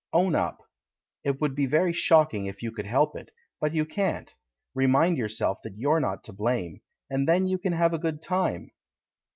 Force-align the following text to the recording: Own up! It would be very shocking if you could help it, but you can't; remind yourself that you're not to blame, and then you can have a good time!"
Own 0.13 0.33
up! 0.33 0.63
It 1.23 1.39
would 1.39 1.53
be 1.53 1.67
very 1.67 1.93
shocking 1.93 2.47
if 2.47 2.63
you 2.63 2.71
could 2.71 2.87
help 2.87 3.15
it, 3.15 3.29
but 3.59 3.71
you 3.75 3.85
can't; 3.85 4.33
remind 4.73 5.15
yourself 5.19 5.59
that 5.63 5.77
you're 5.77 5.99
not 5.99 6.23
to 6.23 6.33
blame, 6.33 6.81
and 7.11 7.27
then 7.27 7.45
you 7.45 7.59
can 7.59 7.73
have 7.73 7.93
a 7.93 7.99
good 7.99 8.19
time!" 8.19 8.71